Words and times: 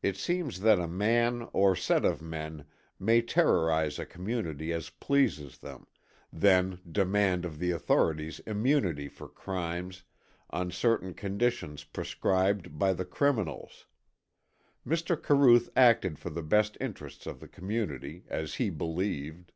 It 0.00 0.16
seems 0.16 0.60
that 0.60 0.78
a 0.78 0.86
man 0.86 1.48
or 1.52 1.74
set 1.74 2.04
of 2.04 2.22
men 2.22 2.66
may 3.00 3.20
terrorize 3.20 3.98
a 3.98 4.06
community 4.06 4.72
as 4.72 4.90
pleases 4.90 5.58
them, 5.58 5.88
then 6.32 6.78
demand 6.88 7.44
of 7.44 7.58
the 7.58 7.72
authorities 7.72 8.38
immunity 8.46 9.08
for 9.08 9.26
crimes, 9.28 10.04
on 10.50 10.70
certain 10.70 11.14
conditions 11.14 11.82
prescribed 11.82 12.78
by 12.78 12.92
the 12.92 13.04
criminals. 13.04 13.86
Mr. 14.86 15.20
Caruth 15.20 15.68
acted 15.74 16.16
for 16.16 16.30
the 16.30 16.44
best 16.44 16.76
interests 16.80 17.26
of 17.26 17.40
the 17.40 17.48
community, 17.48 18.26
as 18.28 18.54
he 18.54 18.70
believed. 18.70 19.50